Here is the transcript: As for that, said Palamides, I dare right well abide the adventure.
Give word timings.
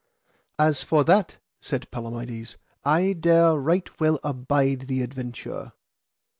As 0.57 0.81
for 0.81 1.03
that, 1.03 1.37
said 1.61 1.91
Palamides, 1.91 2.57
I 2.83 3.13
dare 3.13 3.53
right 3.55 3.87
well 3.99 4.19
abide 4.23 4.87
the 4.87 5.03
adventure. 5.03 5.73